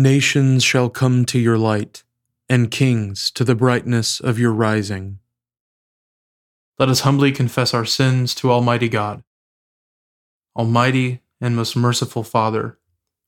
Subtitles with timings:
[0.00, 2.04] Nations shall come to your light,
[2.48, 5.18] and kings to the brightness of your rising.
[6.78, 9.24] Let us humbly confess our sins to Almighty God.
[10.54, 12.78] Almighty and most merciful Father,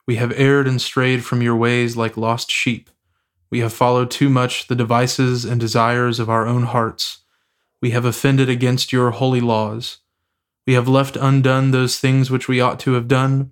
[0.07, 2.89] we have erred and strayed from your ways like lost sheep.
[3.49, 7.23] We have followed too much the devices and desires of our own hearts.
[7.81, 9.97] We have offended against your holy laws.
[10.65, 13.51] We have left undone those things which we ought to have done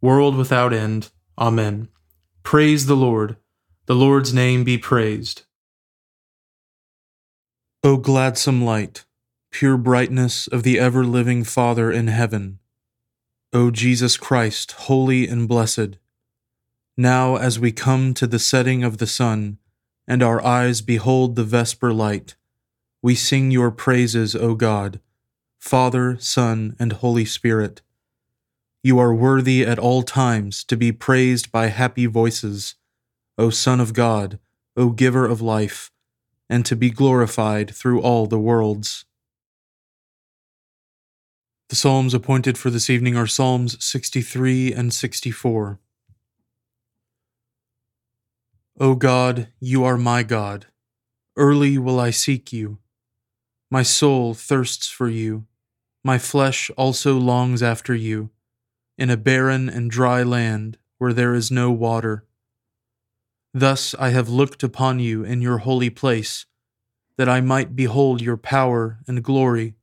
[0.00, 1.10] world without end.
[1.38, 1.88] Amen.
[2.42, 3.36] Praise the Lord.
[3.86, 5.42] The Lord's name be praised.
[7.82, 9.04] O gladsome light,
[9.50, 12.58] pure brightness of the ever living Father in heaven,
[13.52, 15.96] O Jesus Christ, holy and blessed,
[16.96, 19.58] now as we come to the setting of the sun,
[20.06, 22.36] and our eyes behold the vesper light,
[23.02, 25.00] we sing your praises, O God,
[25.58, 27.80] Father, Son, and Holy Spirit.
[28.82, 32.76] You are worthy at all times to be praised by happy voices,
[33.36, 34.38] O Son of God,
[34.74, 35.90] O Giver of life,
[36.48, 39.04] and to be glorified through all the worlds.
[41.68, 45.78] The Psalms appointed for this evening are Psalms 63 and 64.
[48.80, 50.66] O God, you are my God.
[51.36, 52.78] Early will I seek you.
[53.70, 55.44] My soul thirsts for you.
[56.02, 58.30] My flesh also longs after you
[59.00, 62.26] in a barren and dry land where there is no water.
[63.54, 66.44] Thus I have looked upon you in your holy place,
[67.16, 69.74] that I might behold your power and glory.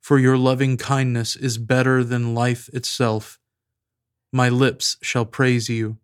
[0.00, 3.38] For your loving kindness is better than life itself.
[4.32, 5.98] My lips shall praise you.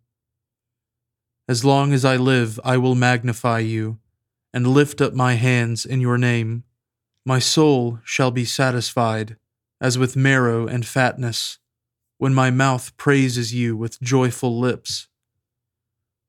[1.47, 3.97] As long as I live, I will magnify you,
[4.53, 6.65] and lift up my hands in your name.
[7.25, 9.37] My soul shall be satisfied,
[9.81, 11.57] as with marrow and fatness
[12.17, 15.07] when my mouth praises you with joyful lips.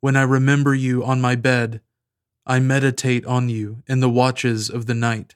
[0.00, 1.80] When I remember you on my bed,
[2.46, 5.34] I meditate on you in the watches of the night.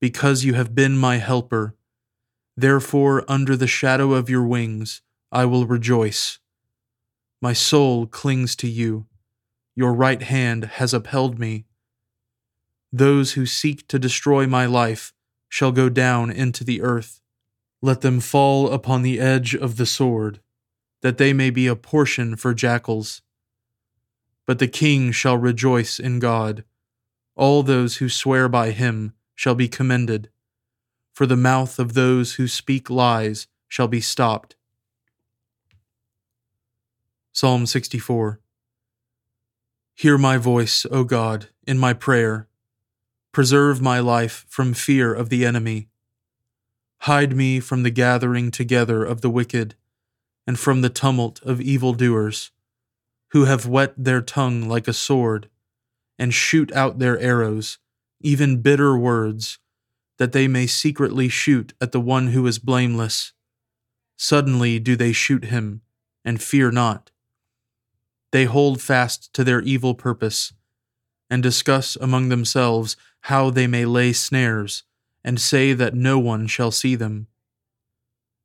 [0.00, 1.76] Because you have been my helper,
[2.56, 6.38] therefore under the shadow of your wings I will rejoice.
[7.40, 9.06] My soul clings to you,
[9.74, 11.64] your right hand has upheld me.
[12.92, 15.14] Those who seek to destroy my life
[15.48, 17.21] shall go down into the earth.
[17.84, 20.40] Let them fall upon the edge of the sword,
[21.00, 23.22] that they may be a portion for jackals.
[24.46, 26.62] But the king shall rejoice in God.
[27.34, 30.30] All those who swear by him shall be commended,
[31.12, 34.54] for the mouth of those who speak lies shall be stopped.
[37.32, 38.40] Psalm 64
[39.94, 42.46] Hear my voice, O God, in my prayer.
[43.32, 45.88] Preserve my life from fear of the enemy
[47.06, 49.74] Hide me from the gathering together of the wicked,
[50.46, 52.52] and from the tumult of evildoers,
[53.30, 55.50] who have whet their tongue like a sword,
[56.16, 57.78] and shoot out their arrows,
[58.20, 59.58] even bitter words,
[60.18, 63.32] that they may secretly shoot at the one who is blameless.
[64.16, 65.80] Suddenly do they shoot him,
[66.24, 67.10] and fear not.
[68.30, 70.52] They hold fast to their evil purpose,
[71.28, 74.84] and discuss among themselves how they may lay snares
[75.24, 77.28] and say that no one shall see them.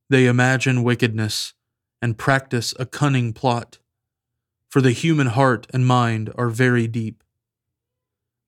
[0.09, 1.53] They imagine wickedness
[2.01, 3.79] and practice a cunning plot.
[4.69, 7.24] for the human heart and mind are very deep.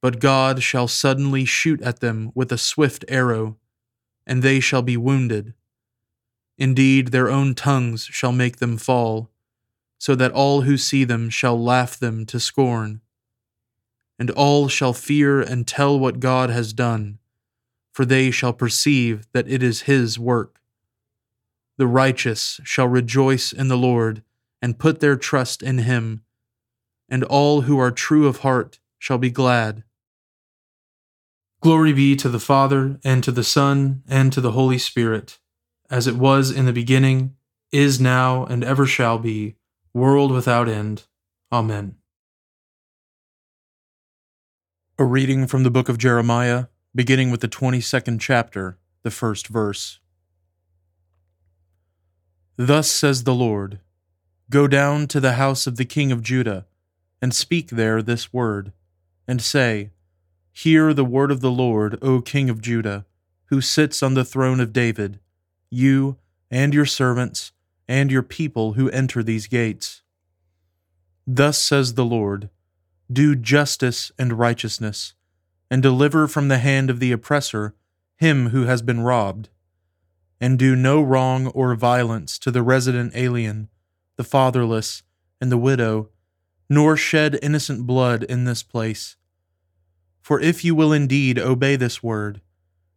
[0.02, 3.58] But God shall suddenly shoot at them with a swift arrow,
[4.26, 5.54] and they shall be wounded.
[6.58, 9.30] Indeed, their own tongues shall make them fall,
[9.98, 13.02] so that all who see them shall laugh them to scorn.
[14.18, 17.19] And all shall fear and tell what God has done,
[18.00, 20.62] for they shall perceive that it is His work.
[21.78, 24.24] The righteous shall rejoice in the Lord
[24.62, 26.24] and put their trust in Him,
[27.10, 29.84] and all who are true of heart shall be glad.
[31.60, 35.38] Glory be to the Father, and to the Son, and to the Holy Spirit
[35.90, 37.36] as it was in the beginning,
[37.70, 39.58] is now, and ever shall be,
[39.94, 41.04] world without end.
[41.52, 41.96] Amen.
[44.98, 50.00] A reading from the book of Jeremiah, beginning with the 22nd chapter, the first verse.
[52.58, 53.80] Thus says the Lord
[54.50, 56.66] Go down to the house of the king of Judah,
[57.22, 58.74] and speak there this word,
[59.28, 59.92] and say,
[60.52, 63.06] Hear the word of the Lord, O king of Judah,
[63.46, 65.20] who sits on the throne of David
[65.70, 66.18] you
[66.50, 67.52] and your servants
[67.88, 70.02] and your people who enter these gates.
[71.26, 72.50] Thus says the Lord
[73.12, 75.14] Do justice and righteousness,
[75.70, 77.76] and deliver from the hand of the oppressor
[78.18, 79.50] him who has been robbed.
[80.42, 83.70] And do no wrong or violence to the resident alien,
[84.16, 85.04] the fatherless,
[85.42, 86.10] and the widow,
[86.70, 89.18] nor shed innocent blood in this place.
[90.22, 92.42] For if you will indeed obey this word,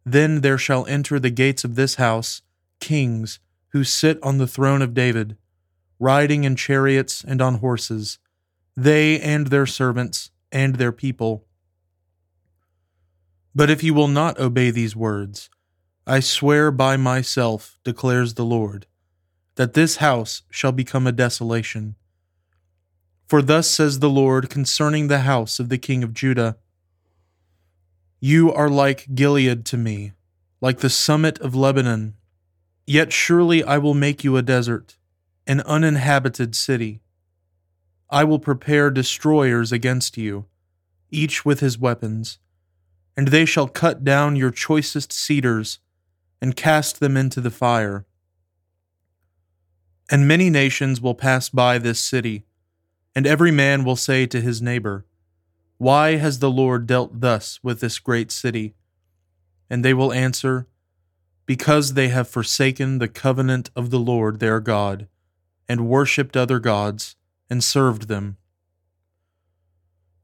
[0.05, 2.41] then there shall enter the gates of this house
[2.79, 3.39] kings
[3.69, 5.37] who sit on the throne of David,
[5.99, 8.19] riding in chariots and on horses,
[8.75, 11.45] they and their servants and their people.
[13.55, 15.49] But if you will not obey these words,
[16.07, 18.87] I swear by myself, declares the Lord,
[19.55, 21.95] that this house shall become a desolation.
[23.27, 26.57] For thus says the Lord concerning the house of the king of Judah
[28.19, 30.13] You are like Gilead to me,
[30.61, 32.15] like the summit of Lebanon
[32.85, 34.97] Yet surely I will make you a desert,
[35.47, 37.01] an uninhabited city.
[38.09, 40.45] I will prepare destroyers against you,
[41.09, 42.39] each with his weapons,
[43.15, 45.79] and they shall cut down your choicest cedars
[46.41, 48.05] and cast them into the fire.
[50.09, 52.45] And many nations will pass by this city,
[53.15, 55.05] and every man will say to his neighbor,
[55.77, 58.73] Why has the Lord dealt thus with this great city?
[59.69, 60.67] And they will answer,
[61.45, 65.07] because they have forsaken the covenant of the Lord their God,
[65.69, 67.15] and worshipped other gods,
[67.49, 68.37] and served them.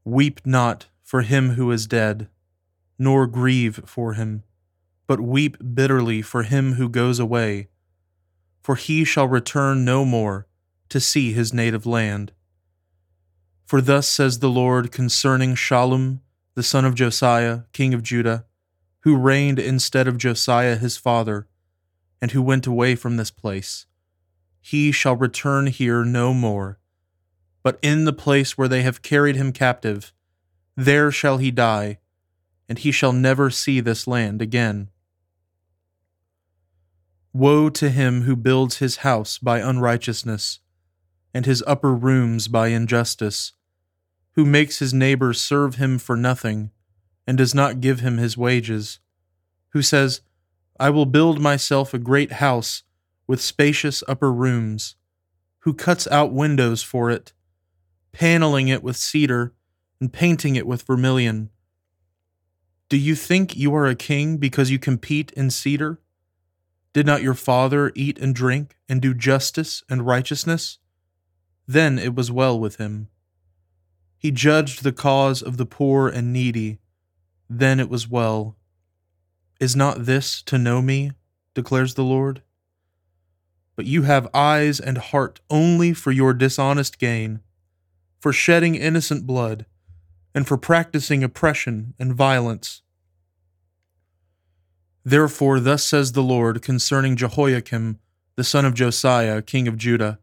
[0.04, 2.28] Weep not for him who is dead,
[3.00, 4.44] nor grieve for him,
[5.08, 7.66] but weep bitterly for him who goes away,
[8.62, 10.46] for he shall return no more
[10.88, 12.30] to see his native land.
[13.64, 16.20] For thus says the Lord concerning Shallum,
[16.54, 18.44] the son of Josiah, king of Judah
[19.00, 21.46] who reigned instead of Josiah his father,
[22.20, 23.86] and who went away from this place.
[24.60, 26.78] He shall return here no more,
[27.62, 30.12] but in the place where they have carried him captive,
[30.76, 31.98] there shall he die,
[32.70, 34.88] and he shall never see this land again.
[37.32, 40.60] Woe to him who builds his house by unrighteousness,
[41.34, 43.54] and his upper rooms by injustice,
[44.36, 46.70] who makes his neighbor serve him for nothing
[47.26, 49.00] and does not give him his wages,
[49.70, 50.20] who says,
[50.78, 52.84] I will build myself a great house
[53.26, 54.94] with spacious upper rooms,
[55.60, 57.32] who cuts out windows for it,
[58.12, 59.54] paneling it with cedar
[60.00, 61.50] and painting it with vermilion.
[62.90, 65.98] Do you think you are a king because you compete in cedar?
[66.92, 70.78] Did not your father eat and drink and do justice and righteousness?
[71.66, 73.08] Then it was well with him.
[74.18, 76.80] He judged the cause of the poor and needy
[77.50, 78.56] then it was well.
[79.58, 81.10] Is not this to know me?
[81.52, 82.42] declares the Lord.
[83.74, 87.40] But you have eyes and heart only for your dishonest gain,
[88.20, 89.66] for shedding innocent blood,
[90.34, 92.82] and for practicing oppression and violence.
[95.04, 97.98] Therefore, thus says the Lord concerning Jehoiakim,
[98.36, 100.18] the son of Josiah, king of Judah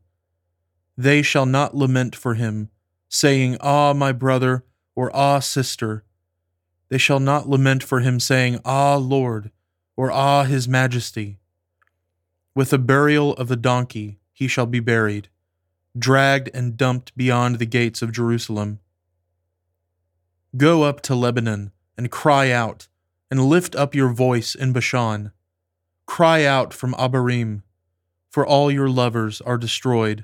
[0.98, 2.70] They shall not lament for him,
[3.10, 4.64] saying, Ah, my brother,
[4.96, 6.04] or Ah, sister
[6.90, 9.52] they shall not lament for him, saying, Ah, Lord,
[9.96, 11.40] or Ah, his majesty.
[12.56, 15.30] With the burial of the donkey he shall be buried,
[15.98, 18.80] dragged and dumped beyond the gates of Jerusalem.
[20.56, 22.88] Go up to Lebanon and cry out,
[23.30, 25.32] and lift up your voice in Bashan.
[26.06, 27.64] Cry out from Abarim,
[28.30, 30.24] for all your lovers are destroyed.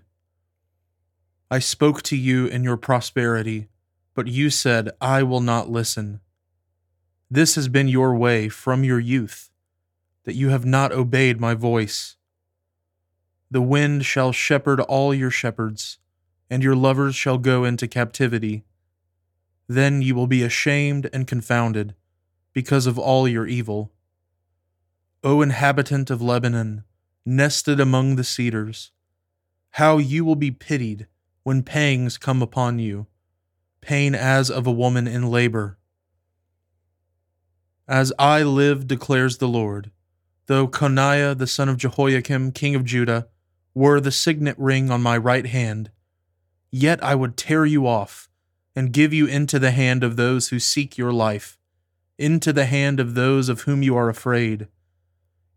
[1.51, 3.68] I spoke to you in your prosperity,
[4.13, 6.22] but you said, I will not listen.
[7.30, 9.51] This has been your way from your youth,
[10.24, 12.15] that you have not obeyed my voice.
[13.51, 16.00] The wind shall shepherd all your shepherds,
[16.50, 18.63] and your lovers shall go into captivity.
[19.67, 21.96] Then you will be ashamed and confounded
[22.53, 23.91] because of all your evil.
[25.24, 26.84] O inhabitant of Lebanon,
[27.25, 28.91] nested among the cedars,
[29.72, 31.08] how you will be pitied
[31.43, 33.08] when pangs come upon you,
[33.82, 35.77] pain as of a woman in labor.
[37.88, 39.91] As I live, declares the Lord,
[40.48, 43.27] though Coniah the son of Jehoiakim, king of Judah,
[43.74, 45.89] were the signet ring on my right hand,
[46.72, 48.29] yet I would tear you off
[48.75, 51.58] and give you into the hand of those who seek your life,
[52.18, 54.68] into the hand of those of whom you are afraid,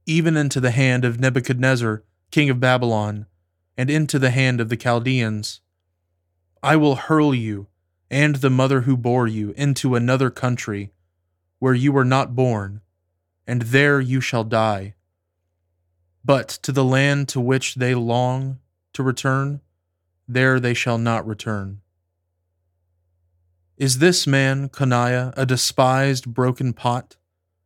[0.06, 3.26] even into the hand of Nebuchadnezzar, king of Babylon,
[3.76, 5.60] and into the hand of the Chaldeans.
[6.62, 7.66] I will hurl you
[8.10, 10.92] and the mother who bore you into another country
[11.58, 12.80] where you were not born,
[13.46, 14.94] and there you shall die.
[16.24, 18.58] But to the land to which they long
[18.92, 19.60] to return,
[20.28, 21.80] there they shall not return.
[23.76, 27.16] Is this man, Coniah, a despised broken pot,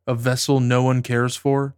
[0.05, 1.75] a vessel no one cares for?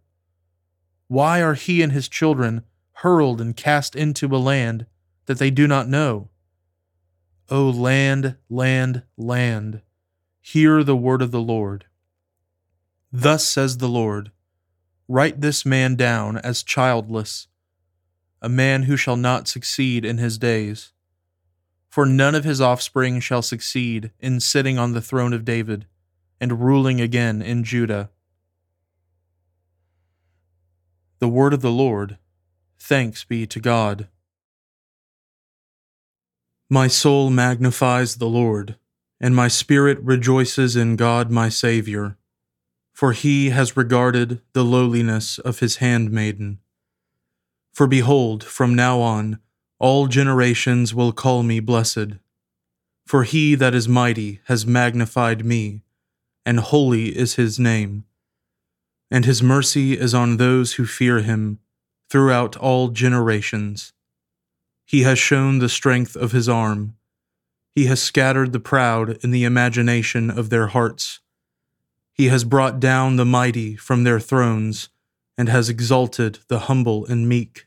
[1.06, 2.64] Why are he and his children
[2.94, 4.86] hurled and cast into a land
[5.26, 6.30] that they do not know?
[7.48, 9.82] O land, land, land,
[10.40, 11.84] hear the word of the Lord.
[13.12, 14.32] Thus says the Lord
[15.06, 17.46] Write this man down as childless,
[18.40, 20.93] a man who shall not succeed in his days.
[21.94, 25.86] For none of his offspring shall succeed in sitting on the throne of David
[26.40, 28.10] and ruling again in Judah.
[31.20, 32.18] The word of the Lord.
[32.80, 34.08] Thanks be to God.
[36.68, 38.74] My soul magnifies the Lord,
[39.20, 42.16] and my spirit rejoices in God my Saviour,
[42.92, 46.58] for he has regarded the lowliness of his handmaiden.
[47.72, 49.38] For behold, from now on,
[49.78, 52.18] all generations will call me blessed.
[53.06, 55.82] For he that is mighty has magnified me,
[56.46, 58.04] and holy is his name.
[59.10, 61.58] And his mercy is on those who fear him
[62.08, 63.92] throughout all generations.
[64.86, 66.96] He has shown the strength of his arm.
[67.74, 71.20] He has scattered the proud in the imagination of their hearts.
[72.12, 74.88] He has brought down the mighty from their thrones
[75.36, 77.66] and has exalted the humble and meek.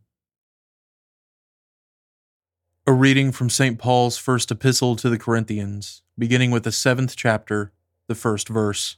[2.91, 3.79] A reading from St.
[3.79, 7.71] Paul's first epistle to the Corinthians, beginning with the seventh chapter,
[8.07, 8.97] the first verse.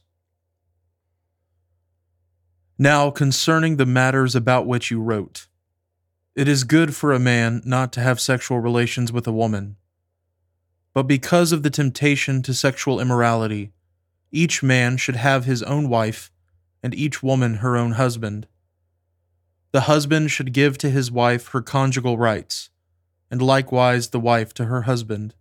[2.76, 5.46] Now, concerning the matters about which you wrote,
[6.34, 9.76] it is good for a man not to have sexual relations with a woman.
[10.92, 13.70] But because of the temptation to sexual immorality,
[14.32, 16.32] each man should have his own wife,
[16.82, 18.48] and each woman her own husband.
[19.70, 22.70] The husband should give to his wife her conjugal rights,
[23.34, 25.34] and likewise the wife to her husband.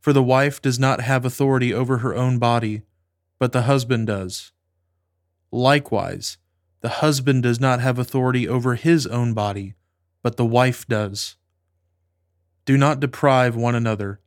[0.00, 2.82] For the wife does not have authority over her own body,
[3.38, 4.50] but the husband does.
[5.52, 6.38] Likewise,
[6.80, 9.76] the husband does not have authority over his own body,
[10.24, 11.36] but the wife does.
[12.64, 14.18] Do not deprive one another,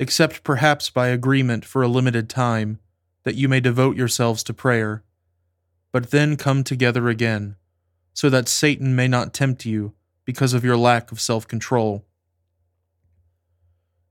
[0.00, 2.80] except perhaps by agreement for a limited time,
[3.22, 5.04] that you may devote yourselves to prayer.
[5.92, 7.54] But then come together again,
[8.12, 12.04] so that Satan may not tempt you because of your lack of self control.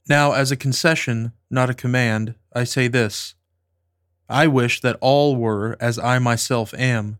[0.07, 3.35] Now, as a concession, not a command, I say this
[4.29, 7.19] I wish that all were as I myself am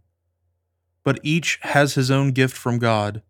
[1.04, 3.22] but each has his own gift from God,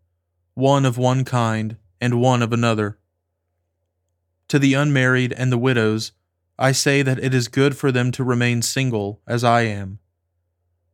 [0.54, 2.98] one of one kind and one of another.
[4.48, 6.12] To the unmarried and the widows,
[6.58, 9.98] I say that it is good for them to remain single, as I am.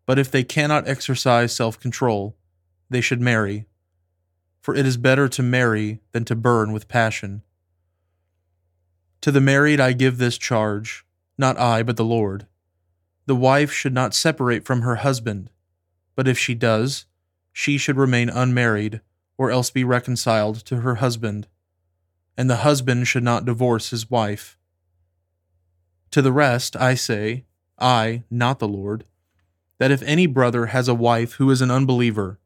[0.06, 2.36] But if they cannot exercise self control,
[2.88, 3.66] they should marry,
[4.60, 7.42] for it is better to marry than to burn with passion.
[9.22, 11.04] To the married I give this charge,
[11.36, 12.46] not I, but the Lord.
[13.26, 15.50] The wife should not separate from her husband
[16.20, 17.06] but if she does,
[17.52, 19.00] she should remain unmarried,
[19.38, 21.46] or else be reconciled to her husband.
[22.36, 24.58] and the husband should not divorce his wife.
[26.10, 27.44] To the rest, I say,
[27.78, 29.04] I, not the Lord,
[29.78, 32.38] that if any brother has a wife who is an unbeliever,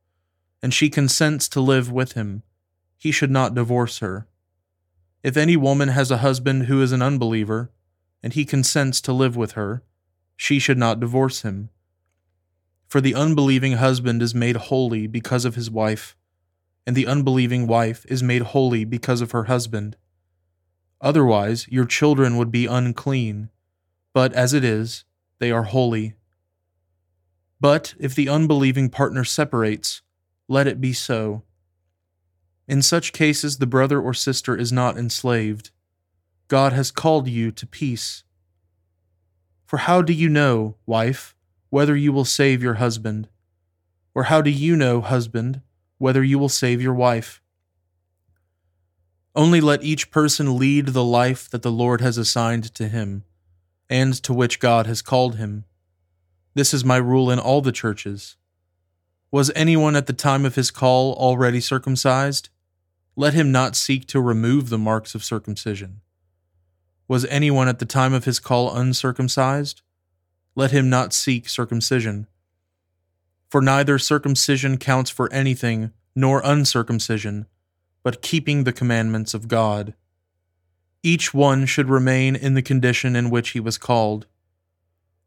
[0.65, 2.43] and she consents to live with him,
[2.97, 4.27] he should not divorce her.
[5.23, 7.71] If any woman has a husband who is an unbeliever,
[8.23, 9.83] and he consents to live with her,
[10.39, 11.69] she should not divorce him.
[12.89, 16.17] For the unbelieving husband is made holy because of his wife,
[16.87, 19.99] and the unbelieving wife is made holy because of her husband.
[20.99, 23.51] Otherwise, your children would be unclean,
[24.15, 25.05] but as it is,
[25.41, 26.15] they are holy.
[27.61, 30.01] But if the unbelieving partner separates,
[30.49, 31.43] let it be so.
[32.67, 35.71] In such cases, the brother or sister is not enslaved.
[36.49, 38.25] God has called you to peace.
[39.67, 41.35] For how do you know, wife,
[41.71, 43.29] whether you will save your husband?
[44.15, 45.61] Or how do you know, husband,
[45.99, 47.43] whether you will save your wife?
[49.35, 53.25] Only let each person lead the life that the Lord has assigned to him,
[53.91, 55.65] and to which God has called him.
[56.55, 58.37] This is my rule in all the churches.
[59.35, 62.51] Was anyone at the time of his call already circumcised?
[63.17, 66.03] Let him not seek to remove the marks of circumcision.
[67.09, 69.83] Was anyone at the time of his call uncircumcised?
[70.55, 72.29] Let him not seek circumcision.
[73.51, 77.47] For neither circumcision counts for anything, nor uncircumcision,
[78.05, 79.95] but keeping the commandments of God.
[81.03, 84.29] Each one should remain in the condition in which he was called.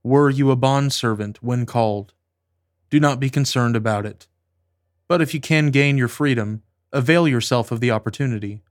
[0.02, 2.14] Were you a bondservant when called?
[2.89, 4.27] Do not be concerned about it.
[5.08, 8.62] But if you can gain your freedom, avail yourself of the opportunity.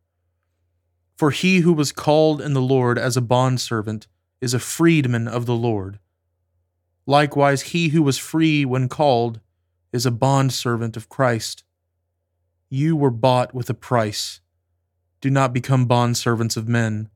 [1.17, 4.07] For he who was called in the Lord as a bondservant
[4.41, 5.99] is a freedman of the Lord.
[7.07, 9.41] Likewise, he who was free when called
[9.93, 11.65] is a bondservant of Christ.
[12.69, 14.41] You were bought with a price.
[15.21, 17.09] Do not become bondservants of men.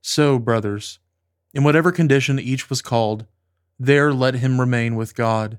[0.00, 1.00] So, brothers,
[1.52, 3.26] in whatever condition each was called,
[3.78, 5.58] there let him remain with God.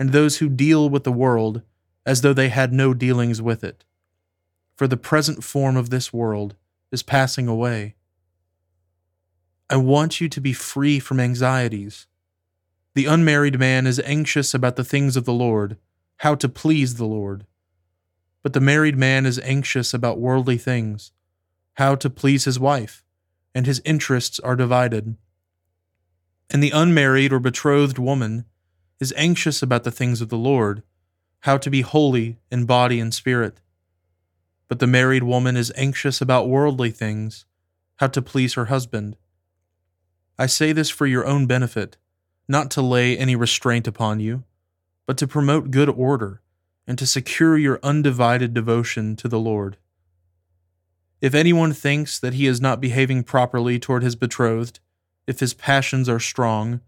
[0.00, 1.62] and those who deal with the world
[2.04, 3.84] as though they had no dealings with it
[4.80, 6.54] for the present form of this world
[6.90, 7.94] is passing away.
[9.68, 12.06] I want you to be free from anxieties.
[12.94, 15.76] The unmarried man is anxious about the things of the Lord,
[16.16, 17.44] how to please the Lord.
[18.42, 21.12] But the married man is anxious about worldly things,
[21.74, 23.04] how to please his wife,
[23.54, 25.14] and his interests are divided.
[26.48, 28.46] And the unmarried or betrothed woman
[29.00, 30.82] is anxious about the things of the Lord,
[31.40, 33.60] how to be holy in body and spirit.
[34.68, 37.46] But the married woman is anxious about worldly things,
[37.96, 39.16] how to please her husband.
[40.38, 41.96] I say this for your own benefit,
[42.46, 44.44] not to lay any restraint upon you,
[45.06, 46.40] but to promote good order
[46.86, 49.76] and to secure your undivided devotion to the Lord.
[51.20, 54.80] If anyone thinks that he is not behaving properly toward his betrothed,
[55.26, 56.80] if his passions are strong,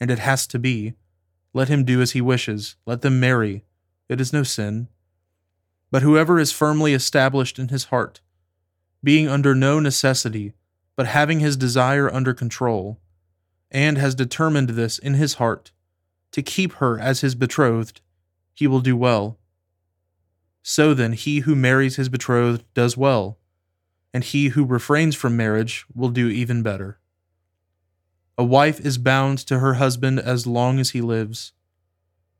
[0.00, 0.94] and it has to be,
[1.52, 3.64] let him do as he wishes, let them marry.
[4.08, 4.88] It is no sin
[5.90, 8.20] but whoever is firmly established in his heart,
[9.02, 10.52] being under no necessity,
[10.96, 13.00] but having his desire under control,
[13.70, 15.72] and has determined this in his heart,
[16.32, 18.00] to keep her as his betrothed,
[18.54, 19.38] he will do well.
[20.62, 23.38] So then, he who marries his betrothed does well,
[24.14, 26.98] and he who refrains from marriage will do even better.
[28.40, 31.52] A wife is bound to her husband as long as he lives,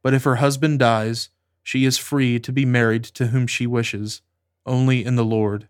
[0.02, 1.28] but if her husband dies,
[1.62, 4.22] she is free to be married to whom she wishes,
[4.64, 5.68] only in the Lord.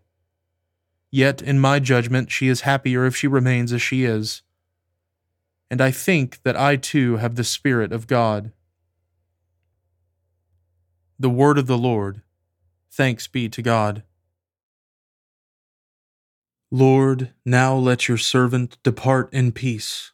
[1.11, 4.41] Yet, in my judgment, she is happier if she remains as she is.
[5.69, 8.53] And I think that I too have the Spirit of God.
[11.19, 12.21] The Word of the Lord.
[12.89, 14.03] Thanks be to God.
[16.71, 20.13] Lord, now let your servant depart in peace,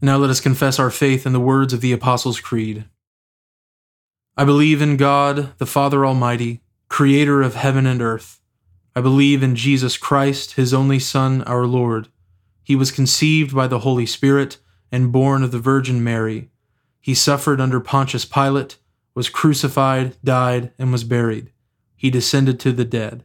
[0.00, 2.84] Now let us confess our faith in the words of the Apostles' Creed.
[4.36, 8.40] I believe in God, the Father Almighty, creator of heaven and earth.
[8.94, 12.08] I believe in Jesus Christ, his only Son, our Lord.
[12.62, 14.58] He was conceived by the Holy Spirit
[14.92, 16.50] and born of the Virgin Mary.
[17.00, 18.76] He suffered under Pontius Pilate,
[19.14, 21.52] was crucified, died, and was buried.
[21.96, 23.24] He descended to the dead.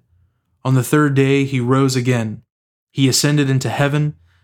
[0.63, 2.43] On the third day he rose again.
[2.91, 4.15] He ascended into heaven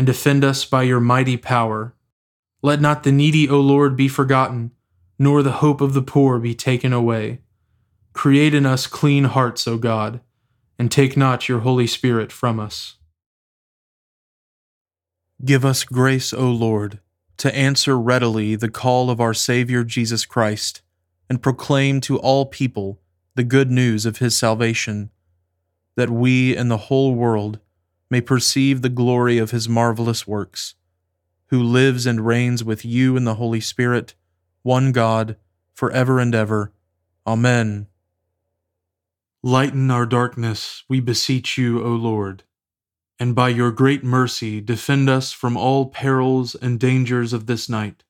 [0.00, 1.94] and defend us by your mighty power.
[2.62, 4.70] Let not the needy, O Lord, be forgotten,
[5.18, 7.42] nor the hope of the poor be taken away.
[8.14, 10.22] Create in us clean hearts, O God,
[10.78, 12.96] and take not your Holy Spirit from us.
[15.44, 17.00] Give us grace, O Lord,
[17.36, 20.80] to answer readily the call of our Savior Jesus Christ,
[21.28, 23.02] and proclaim to all people
[23.34, 25.10] the good news of his salvation,
[25.94, 27.60] that we and the whole world
[28.10, 30.74] may perceive the glory of his marvelous works,
[31.46, 34.14] who lives and reigns with you in the Holy Spirit,
[34.62, 35.36] one God,
[35.72, 36.72] for ever and ever.
[37.26, 37.86] Amen.
[39.42, 42.42] Lighten our darkness, we beseech you, O Lord,
[43.18, 48.02] and by your great mercy defend us from all perils and dangers of this night,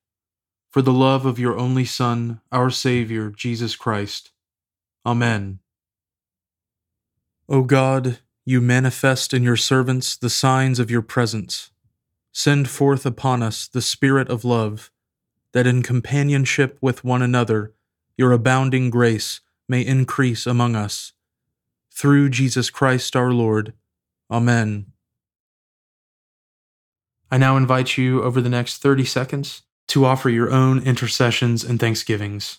[0.70, 4.32] for the love of your only Son, our Saviour, Jesus Christ.
[5.06, 5.60] Amen.
[7.48, 8.18] O God,
[8.50, 11.70] you manifest in your servants the signs of your presence.
[12.32, 14.90] Send forth upon us the Spirit of love,
[15.52, 17.72] that in companionship with one another
[18.16, 21.12] your abounding grace may increase among us.
[21.92, 23.72] Through Jesus Christ our Lord.
[24.28, 24.86] Amen.
[27.30, 31.78] I now invite you over the next 30 seconds to offer your own intercessions and
[31.78, 32.58] thanksgivings.